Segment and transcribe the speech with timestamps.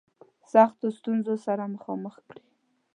[0.51, 2.43] سختو ستونزو سره مخامخ کړي.